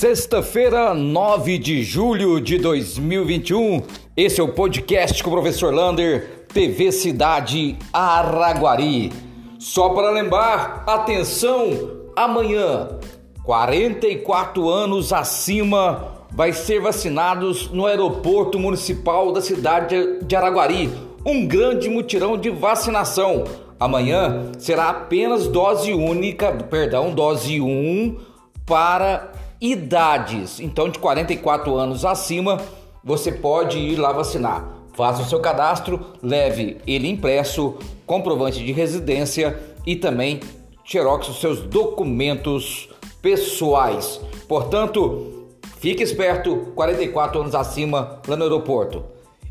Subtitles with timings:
[0.00, 3.82] Sexta-feira, 9 de julho de 2021.
[4.16, 9.12] Esse é o podcast com o professor Lander, TV Cidade Araguari.
[9.58, 11.68] Só para lembrar, atenção,
[12.16, 12.98] amanhã,
[13.44, 20.90] 44 anos acima vai ser vacinados no aeroporto municipal da cidade de Araguari.
[21.26, 23.44] Um grande mutirão de vacinação.
[23.78, 28.16] Amanhã será apenas dose única, perdão, dose 1
[28.64, 30.60] para idades.
[30.60, 32.60] Então, de 44 anos acima,
[33.04, 34.68] você pode ir lá vacinar.
[34.94, 40.40] Faça o seu cadastro, leve ele impresso, comprovante de residência e também
[40.84, 42.88] xerox os seus documentos
[43.22, 44.20] pessoais.
[44.48, 45.48] Portanto,
[45.78, 49.04] fique esperto, 44 anos acima lá no aeroporto.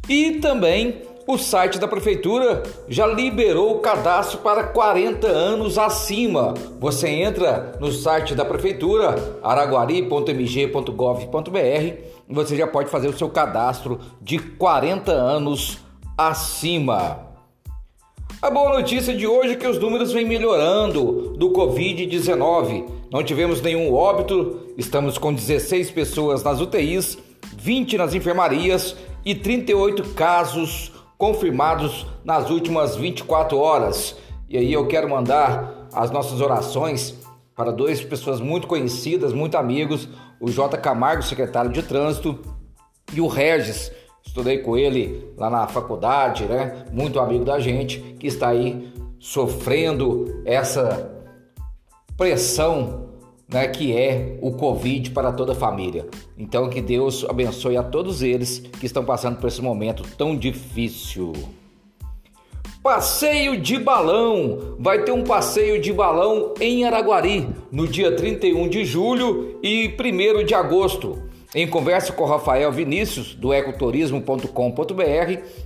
[0.07, 6.55] E também o site da prefeitura já liberou o cadastro para 40 anos acima.
[6.79, 11.93] Você entra no site da prefeitura araguari.mg.gov.br
[12.27, 15.77] e você já pode fazer o seu cadastro de 40 anos
[16.17, 17.27] acima.
[18.41, 22.89] A boa notícia de hoje é que os números vêm melhorando do Covid-19.
[23.11, 27.19] Não tivemos nenhum óbito, estamos com 16 pessoas nas UTIs,
[27.55, 34.15] 20 nas enfermarias e 38 casos confirmados nas últimas 24 horas.
[34.47, 37.13] E aí eu quero mandar as nossas orações
[37.53, 40.07] para duas pessoas muito conhecidas, muito amigos,
[40.39, 40.77] o J.
[40.77, 42.39] Camargo, secretário de trânsito,
[43.13, 43.91] e o Regis,
[44.25, 46.85] estudei com ele lá na faculdade, né?
[46.89, 48.89] Muito amigo da gente, que está aí
[49.19, 51.11] sofrendo essa
[52.15, 53.08] pressão
[53.51, 56.07] né, que é o Covid para toda a família.
[56.37, 61.33] Então, que Deus abençoe a todos eles que estão passando por esse momento tão difícil.
[62.81, 64.75] Passeio de balão.
[64.79, 70.45] Vai ter um passeio de balão em Araguari no dia 31 de julho e 1
[70.45, 71.21] de agosto.
[71.53, 75.03] Em conversa com o Rafael Vinícius, do ecoturismo.com.br,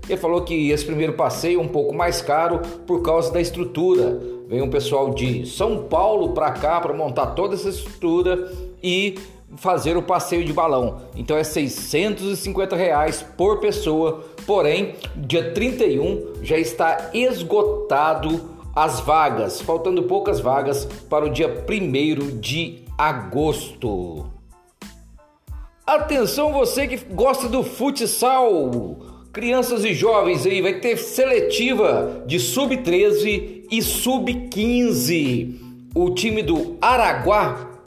[0.07, 4.17] ele falou que esse primeiro passeio é um pouco mais caro por causa da estrutura.
[4.47, 8.49] Vem um pessoal de São Paulo para cá para montar toda essa estrutura
[8.81, 9.19] e
[9.57, 11.01] fazer o passeio de balão.
[11.17, 20.03] Então é 650 reais por pessoa, porém, dia 31 já está esgotado as vagas, faltando
[20.03, 24.32] poucas vagas para o dia 1 de agosto.
[25.85, 28.95] Atenção você que gosta do futsal,
[29.33, 35.59] crianças e jovens aí, vai ter seletiva de sub-13 e sub-15.
[35.93, 37.81] O time do Araguá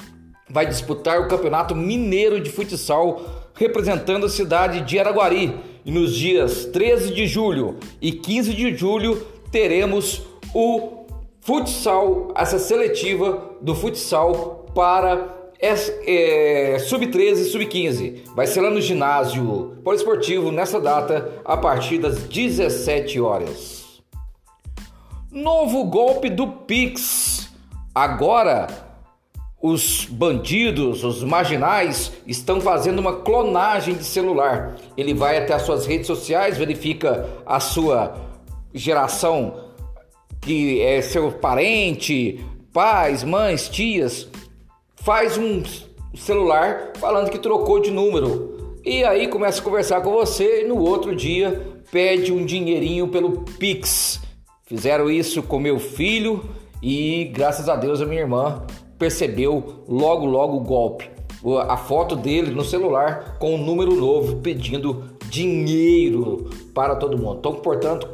[0.51, 5.59] vai disputar o Campeonato Mineiro de Futsal representando a cidade de Araguari.
[5.83, 10.23] E nos dias 13 de julho e 15 de julho teremos
[10.55, 11.07] o
[11.41, 18.21] futsal, essa seletiva do futsal para é, é, sub-13 e sub-15.
[18.35, 24.03] Vai ser lá no ginásio poliesportivo nessa data, a partir das 17 horas.
[25.31, 27.51] Novo golpe do Pix.
[27.95, 28.67] Agora,
[29.61, 34.77] os bandidos, os marginais, estão fazendo uma clonagem de celular.
[34.97, 38.15] Ele vai até as suas redes sociais, verifica a sua
[38.73, 39.65] geração,
[40.41, 44.29] que é seu parente, pais, mães, tias
[45.07, 45.63] faz um
[46.17, 48.81] celular falando que trocou de número.
[48.85, 53.43] E aí começa a conversar com você e no outro dia pede um dinheirinho pelo
[53.43, 54.21] Pix.
[54.65, 56.45] Fizeram isso com meu filho
[56.83, 58.67] e graças a Deus a minha irmã
[58.99, 61.09] percebeu logo logo o golpe.
[61.69, 67.37] A foto dele no celular com um número novo pedindo dinheiro para todo mundo.
[67.39, 68.09] Então, portanto,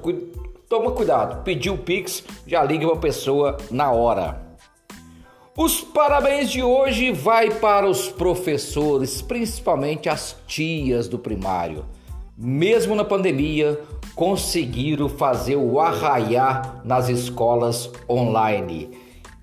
[0.69, 1.43] toma cuidado.
[1.43, 4.52] Pediu o Pix, já liga para a pessoa na hora.
[5.55, 11.85] Os parabéns de hoje vai para os professores, principalmente as tias do primário.
[12.35, 13.79] Mesmo na pandemia,
[14.15, 18.93] conseguiram fazer o arraiar nas escolas online.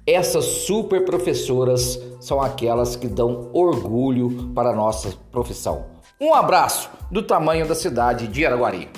[0.04, 5.86] Essas super professoras são aquelas que dão orgulho para a nossa profissão.
[6.20, 8.90] Um abraço do tamanho da cidade de Araguari.